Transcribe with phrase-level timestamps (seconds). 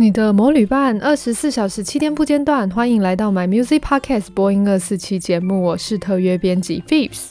[0.00, 2.70] 你的魔旅伴，二十四小时七天不间断。
[2.70, 7.30] 欢迎来到 My Music Podcast 播音二四期节目，我是特约编辑 Pheebs。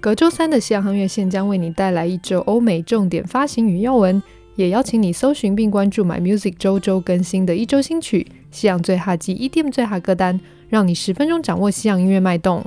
[0.00, 4.22] 隔周三的西洋夯乐线将为你带来一周欧美重点发行与要闻，
[4.54, 10.40] 也邀请你搜寻并关注 My Music 周周更新的一周新曲、西洋最哈及 EDM 最哈歌单，
[10.70, 12.64] 让你十分钟掌握西洋音乐脉动。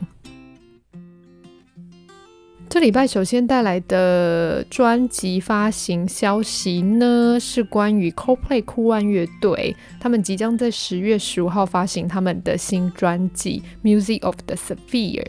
[2.70, 15.24] 这礼拜首先带来的专辑发行消息呢，是关于 Coldplay 酷万乐队，他们即将在十月十五号发行他们的新专辑《Music of the Spheres》。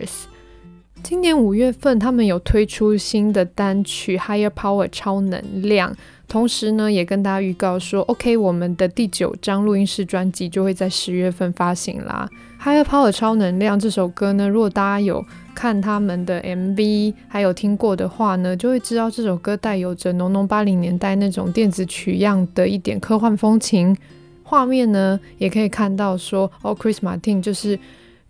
[1.02, 5.94] 今年五月份，他们有推出新的单曲《Higher Power》超能量，
[6.28, 12.28] 同时呢，也跟大家预告说，OK，我们的第九张录音室专辑就会在十月份发行啦。
[12.64, 23.96] 《Higher Power》超能量这首歌呢，如果大家有看他们的 MV，还有听过的话呢，就会知道这首歌带有着浓浓八零年代那种电子曲样的一点科幻风情。
[24.42, 27.78] 画面呢，也可以看到说，哦，Chris Martin 就是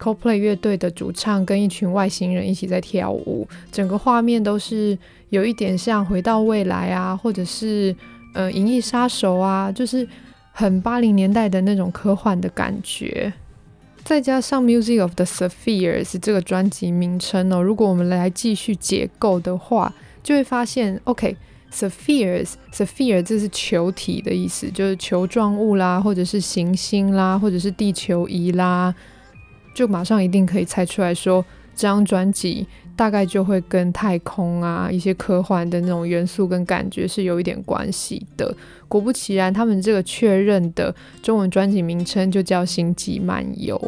[0.01, 4.97] Co-Play 乐队的主唱，跟一群外星人一起在跳舞，整个画面都是
[5.29, 7.95] 有一点像回到未来啊，或者是
[8.33, 10.09] 呃银翼杀手啊，就是
[10.53, 13.31] 很八零年代的那种科幻的感觉。
[14.03, 19.93] 再加上《Music of the Spheres》这个专辑名称哦，如果我们来继续解构的话，
[20.23, 28.95] 就会发现，OK，Spheres，Sphere 这是球体的意思，就是球状物啦，或者是行星啦，或者是地球仪啦，
[29.75, 38.55] 就马上一定可以猜出来说，这张专辑大概就会跟太空啊一些科幻的那种元素跟感觉是有一点关系的。
[38.89, 43.79] 果不其然，他们这个确认的中文专辑名称就叫《星际漫游》。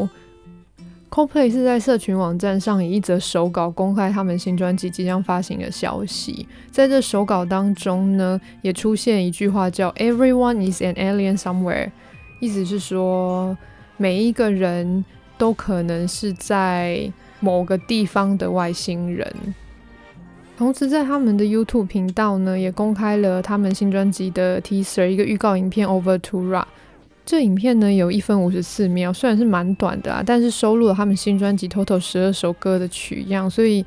[1.10, 6.48] Coldplay 是在社群网站上以一则手稿公开他们新专辑即将发行的消息。
[6.70, 11.90] 在这手稿当中呢，也出现一句话叫 “Everyone is an alien somewhere”，
[12.40, 13.54] 意思是说
[13.98, 15.04] 每一个人
[15.38, 17.10] 都可能是在
[17.40, 19.34] 某个地方的外星人。
[20.56, 26.66] 同时，在他们的 YouTube 频道呢，也公开了他们新专辑的 teaser 一个预告影片 Over to Rock。
[27.24, 33.84] 这影片呢有一分五十四秒，虽然是蛮短的啊，但是收录了他们新专辑 total 十二首歌的曲样，所以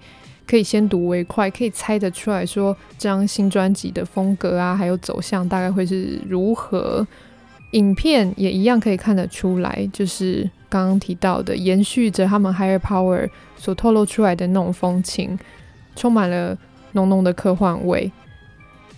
[0.48, 7.06] 可以先读为快，可以猜得出来说这张新专辑的风格啊，还有走向大概会是如何。
[7.72, 15.40] 影片也一样可以看得出来，就是刚刚提到的，延续着他们 Higher Power 所透露出来的那种风情，
[15.96, 16.58] 充满了
[16.92, 18.12] 浓浓的科幻味。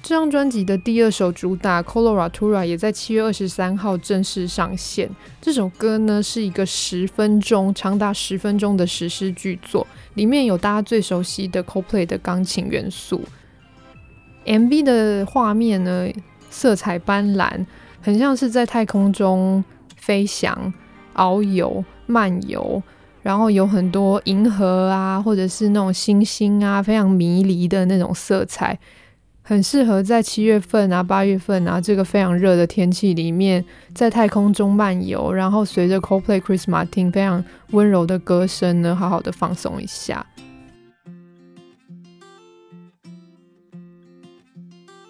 [0.02, 5.08] 这张专辑的第二首主打《Coloratura》也在七月二十三号正式上线。
[5.40, 13.22] 这首歌呢是一个十分钟，长达十分钟的史诗巨作，里面有大家最熟悉的 Coldplay 的钢琴元素。
[14.46, 16.09] MV 的画面呢，
[16.50, 17.68] 色彩斑斓，
[18.02, 19.64] 很像是在太空中
[19.96, 20.74] 飞翔、
[21.17, 22.81] 遨游、漫游，
[23.22, 28.79] 然后有很多银河啊，或者是那种星星啊，非常迷离的那种色彩。
[29.44, 33.63] 很适合在七月份啊、八月份啊这个非常热的天气里面，
[33.94, 37.41] 在太空中漫游，然后随着 Coldplay Chris Martin 非常
[37.72, 40.25] 温柔的歌声呢，好好的放松一下。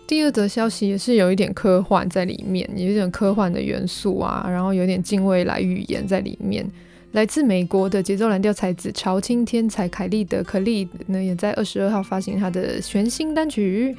[0.07, 6.65] 第二则消息也是有一点科幻在里面，有一点科幻的元素啊，然后有点近未来预言在里面。
[7.11, 13.95] 来自美国的节奏蓝调才子潮青天才凯利德克利呢，也在二十二号发行他的全新单曲。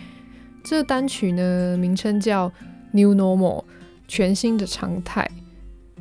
[0.65, 2.49] 这单曲呢，名称叫
[2.93, 3.61] 《New Normal》，
[4.07, 5.29] 全新的常态。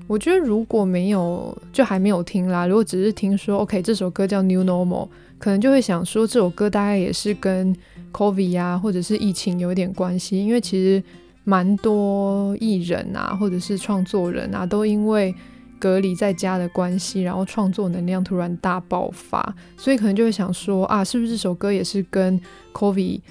[0.05, 2.65] 我觉得如果没有，就还没有听啦。
[2.65, 5.05] 如果只是听说，OK，这首歌叫《New Normal》，
[5.37, 7.75] 可能就会想说，这首歌大概也是跟
[8.11, 10.37] COVID 啊，或者是疫情有点关系。
[10.43, 11.03] 因为其实
[11.43, 15.33] 蛮多艺人啊，或者是创作人啊，都因为
[15.79, 22.39] 隔离在家的关系，然后创作能量突然大爆发，所以可能就会想说，啊，是不是这首歌也是跟
[22.73, 23.21] COVID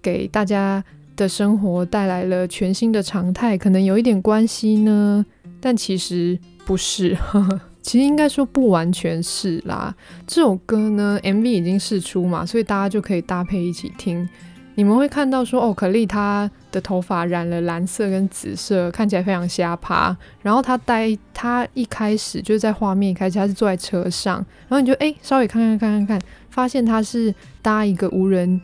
[0.00, 0.82] 给大家
[1.14, 5.24] 的生活带来了全新的常态，可能有一点关系呢，
[5.60, 9.94] 但其实不是，呵呵，其实应该说不完全是啦。
[10.26, 14.26] 这首歌呢，MV 已经释出嘛，所以大家就可以搭配一起听。
[14.76, 20.16] 你们会看到说，哦，可丽她的头发染了蓝色跟紫色，看起来非常瞎趴。
[20.40, 24.36] 然后她戴，她一开始就是在画面一开始，她是坐在车上，
[24.68, 28.60] 然后你就诶，稍微看看看看看，发现她是搭一个无人。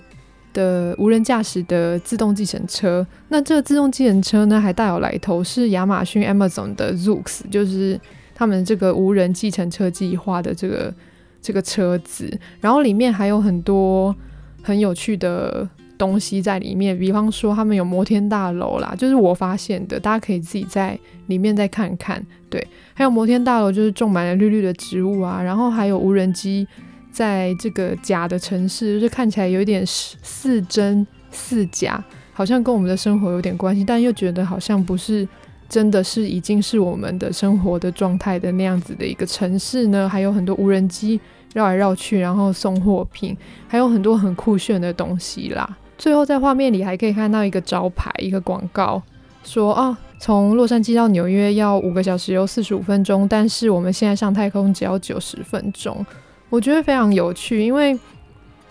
[0.54, 8.00] 的无人驾驶的自动计程车，那这个自动计程车呢，还大有来头，是亚马逊 Amazon 的 Zoox，就是
[8.38, 10.94] 他们这个无人计程车计划的这个
[11.42, 14.14] 这个车子，然后里面还有很多
[14.62, 15.68] 很有趣的
[15.98, 20.96] 东西在里面，比方说他们有摩天大楼啦，就是我发现的，大家可以自己在
[21.26, 22.24] 里面再看看。
[22.48, 22.64] 对，
[22.94, 26.64] 还有摩天大楼就是种满了绿绿的植物啊，然后还有无人机
[27.10, 32.02] 在这个假的城市，就是看起来有一点似真似假，
[32.32, 35.26] 好像跟我们的生活有点关系，但又觉得好像不是
[35.68, 41.20] 真的是已经是我们的生活的状态的那样子的一个城市呢，还有很多无人机
[41.54, 43.36] 绕来绕去，然后送货品，
[43.68, 45.76] 还有很多很酷炫的东西啦。
[45.98, 49.02] 最后，在画面里还可以看到一个招牌，一个广告，
[49.42, 56.06] 说啊，从洛杉矶到纽约要五个小时又四十五分钟，但是我们现在上太空只要九十分钟。
[56.48, 57.98] 我觉得非常有趣，因为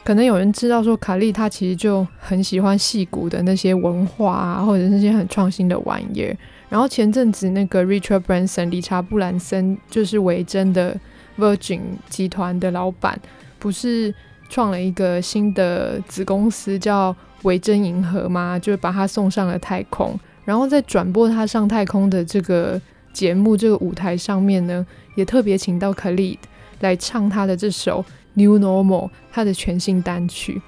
[0.04, 6.36] 可能有人知道说卡莉她其实就很喜欢戏骨的那些文化啊，或者那些很创新的玩意儿。
[6.69, 11.00] 然后前阵子那个 Richard Branson 理查布兰森就是维珍的
[11.38, 13.19] Virgin 集团的老板，
[13.60, 14.14] 不是。
[14.50, 20.18] 创了一个新的子公司叫维珍银河吗，就是把他送上了太空。
[20.46, 22.81] 然后在转播他上太空的这个
[23.12, 26.38] 节目、这个舞台上面呢，也特别请到 Khalid
[26.80, 28.06] 来唱他的这首
[28.36, 30.62] New Normal，他的全新单曲。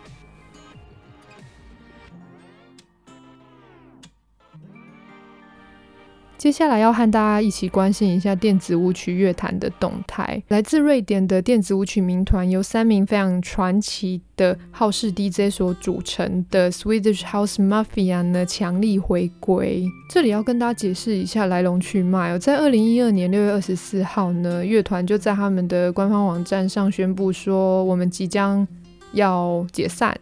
[6.50, 10.42] 接下来要和大家一起关心一下电子舞曲乐坛的动态。
[10.48, 19.86] 来自瑞典的电子舞曲民团，由三名非常传奇的好事 DJ 所组成的 Swedish House Mafia 呢，强力回归。
[20.10, 22.36] 这里要跟大家解释一下来龙去脉。
[22.40, 28.68] 在二零一二年六月二十四号呢，乐团就在他们的官方网站上宣布说，我们即将
[29.12, 30.20] 要解散。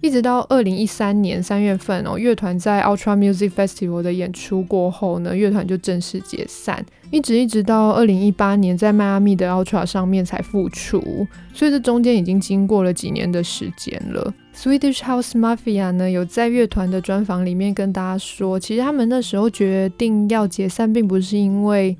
[0.00, 6.84] 一直到二零一三年三月份哦，乐团在 Ultra Music Festival 的演出过后呢，乐团就正式解散。
[7.10, 14.32] 一直一直到二零一八年在迈阿密的 Ultra 上面才复出，所以这中间已经经过了几年的时间了。
[14.54, 21.96] Swedish House Mafia 呢，有在乐团的专访里面跟大家说，其实他们那时候决定要解散，并不是因为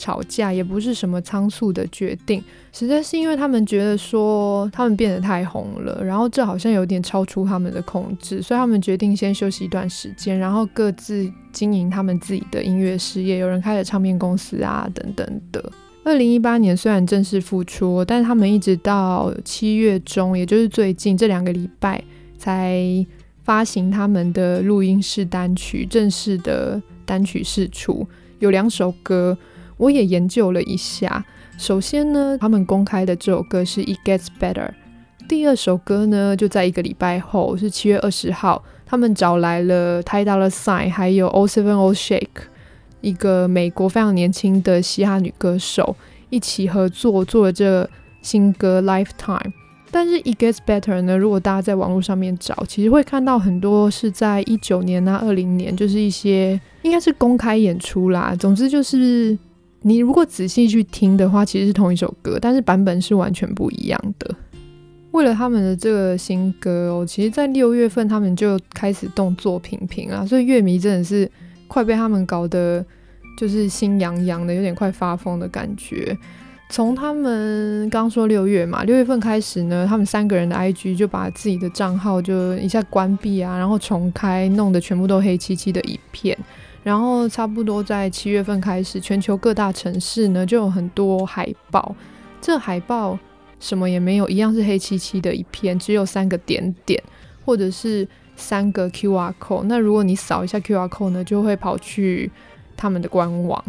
[0.00, 2.42] 吵架，也不是什么仓促的决定，
[2.72, 13.36] 实在是因为他们觉得说他们变得太红了，然后这好像有点超出他们的控制，所以他们决定先休息一段时间，然后各自经营他们自己的音乐事业。
[13.36, 15.62] 有人开了唱片公司啊，等等的。
[16.02, 22.02] 二零一八年虽然正式复出，但他们一直到七月中，也就是最近这两个礼拜
[22.38, 23.06] 才
[23.42, 28.08] 发行他们的录音室单曲，正式的单曲释出，
[28.38, 29.36] 有两首歌。
[29.80, 31.24] 我也研究了一下，
[31.56, 34.68] 首先呢，他们公开的这首歌是《It Gets Better》，
[35.26, 42.50] 第二首歌呢，就在一个礼拜后，是七月二十号，他们找来了 Ty Dolla $ign，还有 O Seven O Shake，
[43.00, 45.96] 一个美国非常年轻的嘻哈女歌手，
[46.28, 47.88] 一起合作做了这
[48.20, 49.38] 新歌《Lifetime》。
[49.90, 58.36] 但是《It Gets Better》呢，如果大家在网络上面找，其实会看到很多是在一九年啊、二零年，就是一些应该是公开演出啦。
[58.38, 59.38] 总之就是。
[59.82, 64.34] 你如果仔细去听的话，其实是同一首歌，但是版本是完全不一样的。
[65.12, 71.28] 为了他们的这个新歌哦，其实在六月份他们就开始动作频频啊，所以乐迷真的是
[71.66, 72.84] 快被他们搞得
[73.36, 76.16] 就是心痒痒的，有点快发疯的感觉。
[76.68, 86.38] 从他们刚说六月嘛，六月份开始呢，他们三个人的 IG 就把自己的账号就一下关闭啊，然后重开，弄得全部都黑漆漆的一片。
[86.82, 91.94] 然后差不多在七月份开始，全球各大城市呢就有很多海报。
[92.40, 93.18] 这海报
[93.58, 97.02] 什么也没有，一样是黑漆漆的一片，只有三个点点
[97.44, 99.64] 或者是三个 QR code。
[99.64, 102.30] 那如果你扫一下 QR code 呢，就会跑去
[102.76, 103.62] 他们的官网。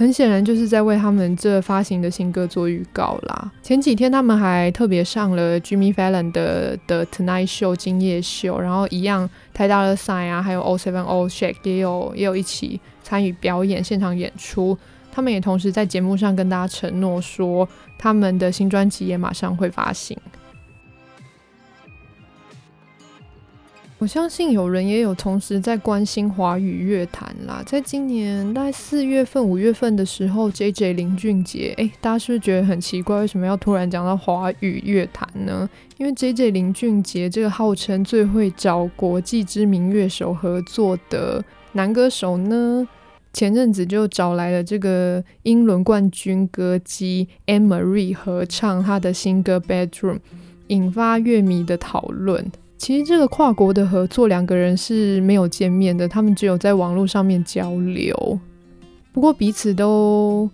[0.00, 3.52] 很显然就是在为他们这发行的新歌做预告啦。
[3.62, 14.78] 前几天他们还特别上了 Jimmy Fallon 的的 Tonight Show 今夜秀，然后一样 Ty Dolla $ign 啊，还有 O Seven O Shake 也有也有一起参与表演现场演出。
[15.12, 20.16] 他们也同时在节目上跟大家承诺说，他们的新专辑也马上会发行。
[24.00, 27.62] 我相信有人也有同时在关心华语乐坛啦。
[27.66, 33.20] 在今年大概四月份、五月份的时候，JJ 林俊杰，诶，大家是不是觉得很奇怪？
[33.20, 35.68] 为什么要突然讲到华语乐坛呢？
[35.98, 42.88] 因为 JJ 林俊杰这个号称最会找国际知名乐手合作的男歌手呢，
[43.34, 50.14] 前阵子就找来了这个英伦冠军歌姬 Anne-Marie 合唱他的新歌《Bedroom》，
[50.68, 52.50] 引发乐迷的讨论。
[52.80, 58.40] 其实这个跨国的合作，两个人是没有见面的，他们只有在网络上面交流。
[59.12, 60.48] 不过彼此都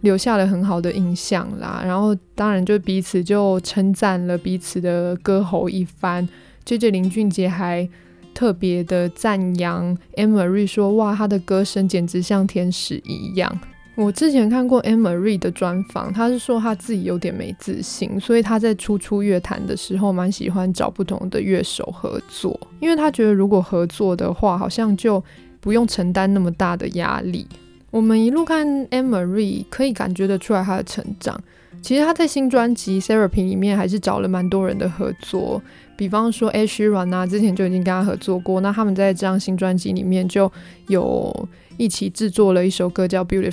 [0.00, 1.80] 留下了很好的印象啦。
[1.86, 6.28] 然后当然就彼此就称赞了彼此的歌喉一番。
[6.66, 7.88] JJ 林俊杰还
[8.34, 13.60] 特别的赞扬 Emery 说：“哇，他的歌声简直像天使一样。”
[13.96, 25.22] 我之前看过 Anne-Marie 的专访，他是说他自己有点没自信，所以他在初出乐坛的时候蛮喜欢找不同的乐手合作，因为他觉得如果合作的话，好像就
[25.60, 27.46] 不用承担那么大的压力。
[27.94, 31.40] 我们一路看 Emery，可以感觉得出来她的成长。
[31.80, 35.62] 其实她在新专辑《Therapy》里面还是找了蛮多人的合作，
[35.96, 38.60] 比方说 a s h r a n 啊，之前就已经跟他合作过。
[38.60, 40.50] 那他们在这张新专辑里面就
[40.88, 43.52] 有一起制作了一首歌叫《Beautiful》，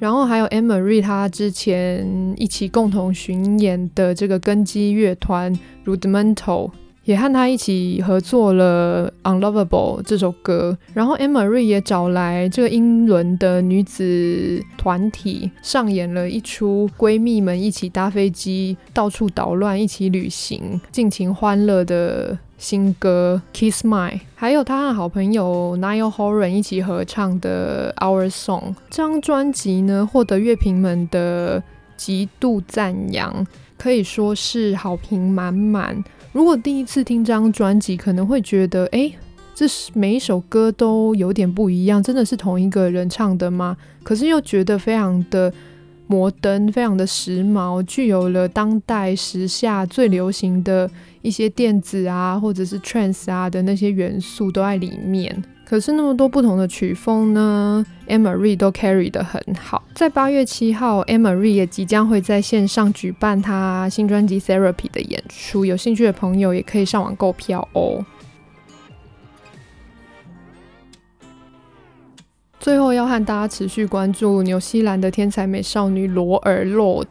[0.00, 5.56] 然后还有 Anne-Marie 她之前一起共同巡演的这个根基乐团
[5.86, 6.72] Rudimental。
[7.08, 28.60] 也和他一起合作了《Unlovable》这首歌，然后 Anne-Marie 也找来这个英伦的女子团体上演了一出闺蜜们一起搭飞机到处捣乱、一起旅行、尽情欢乐的新歌《Kiss My》，还有他和好朋友 Niall Horan 一起合唱的《Our Song》。
[28.90, 31.62] 这张专辑呢，获得乐评们的
[31.98, 36.02] 极度赞扬，可以说是好评满满。
[36.32, 39.12] 如果第一次听这张专辑，可能会觉得，哎，
[39.54, 43.76] 这是每一首歌都有点不一样，真的是同一个人唱的吗？
[44.04, 45.52] 可是又觉得非常的
[46.06, 50.88] 摩登，非常的时髦，具有了当代时下最流行的
[51.22, 55.42] 一些电子啊，或者是 trance 啊的那些元素都在里面。
[55.68, 59.84] 可是那么多不同的曲风呢，Emery 都 carry 得很好。
[59.94, 68.02] 在八月七号，Emery 也即将会在线上举办她新专辑《Therapy》的演出，有兴趣的朋友也可以上网购票哦。
[72.58, 77.06] 最后要和大家持续关注纽西兰的天才美少女罗尔 lord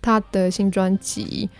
[0.00, 1.50] 她的新专辑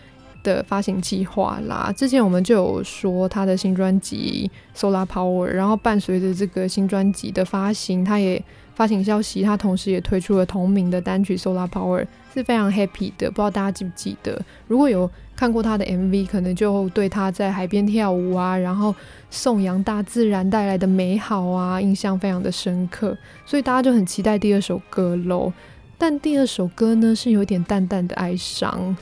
[0.47, 4.49] 的发行计划啦，之前我们就有说他的新专辑
[4.79, 8.41] 《Solar Power》，然后伴随着这个新专辑的发行，他也
[8.73, 12.01] 发行消息，他同时也推出了同名的单曲《Solar Power》，
[12.33, 13.29] 是非常 happy 的。
[13.29, 14.41] 不知道大家记不记得？
[14.69, 18.95] 如果有看过他的 MV，可能就对他在海边跳舞啊，然后
[19.29, 23.17] 颂扬大自然带来的美好啊，印象非常的深刻。
[23.45, 25.51] 所以大家就很期待第二首歌喽。
[25.97, 28.95] 但第二首歌呢，是有点淡淡的哀伤。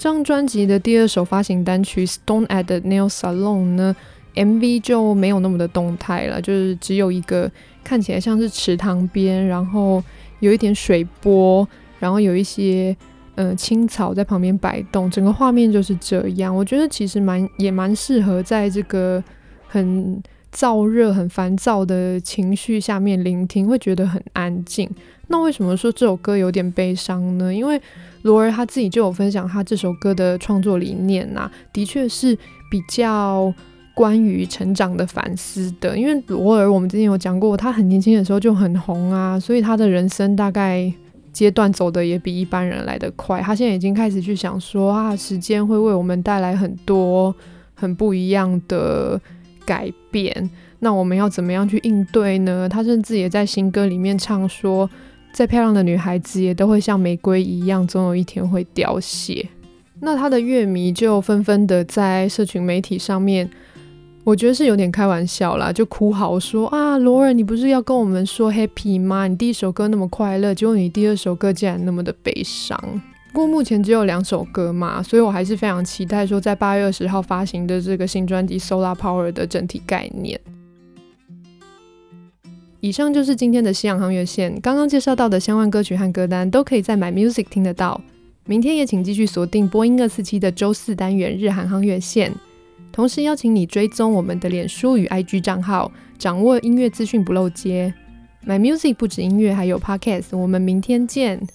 [0.00, 3.94] 这张专辑的第二首发行单曲《Stone at the Nail Salon》呢
[4.34, 7.52] ，MV 就没有那么的动态了，就是只有一个
[7.84, 10.02] 看起来像是池塘边，然后
[10.38, 12.96] 有一点水波，然后有一些
[13.34, 16.56] 嗯、呃、青草在旁边摆动，整个画面就是这样。
[16.56, 19.22] 我觉得其实蛮也蛮适合在这个
[19.68, 20.18] 很
[20.50, 24.90] 燥热、很烦躁的情绪下面聆听，会觉得很安静。
[25.32, 27.54] 那为什么说这首歌有点悲伤呢？
[27.54, 27.80] 因为
[28.22, 32.36] 罗尔他自己就有分享，他这首歌的创作理念呐、的确是
[32.68, 33.54] 比较
[33.94, 35.96] 关于成长的反思的。
[35.96, 40.92] 因为罗尔我们之前有讲过，他很年轻的时候就很红啊，所以他的人生大概
[41.32, 43.40] 阶段走的也比一般人来得快。
[43.40, 47.32] 他现在已经开始去想说啊，时间会为我们带来很多
[47.74, 49.20] 很不一样的
[49.64, 52.68] 改变，那我们要怎么样去应对呢？
[52.68, 54.90] 他甚至也在新歌里面唱说。
[55.32, 59.46] 再漂亮的女孩子也都会像玫瑰一样，总有一天会凋谢。
[60.00, 63.48] 那他的乐迷就纷纷的在社群媒体上面，
[64.24, 69.26] 我觉得是有点开玩笑啦，就哭嚎说啊，罗尔，你不是要跟我们说 happy 吗？
[69.26, 72.78] 你第一首歌那么快乐，结果你第二首歌竟然那么的悲伤。
[73.32, 80.40] 不过目前只有两首歌嘛，所以我还是非常期待说在八月二十号发行的这个新专辑《Solar Power》的整体概念。
[82.80, 88.00] 以上就是今天的西洋夯乐线，刚刚介绍到的相关歌曲和歌单都可以在 My Music 听得到。
[88.46, 92.32] 明天也请继续锁定播音二四七的周四单元日韩夯乐线，
[92.90, 97.92] 同时邀请你追踪我们的脸书与 IG 账号，掌握音乐资讯不漏接。
[98.46, 101.46] My Music 不止音乐，还有 Podcast，我们明天见。